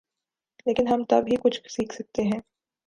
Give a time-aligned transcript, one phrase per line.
[0.65, 2.39] لیکن ہم تب ہی کچھ سیکھ سکتے ہیں۔